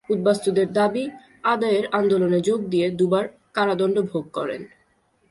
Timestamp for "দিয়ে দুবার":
2.69-3.25